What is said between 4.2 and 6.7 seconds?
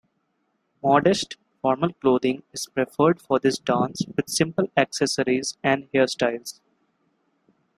simple accessories and hairstyles.